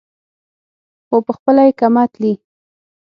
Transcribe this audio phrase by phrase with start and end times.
[1.07, 2.33] خو پخپله یې کمه تلي.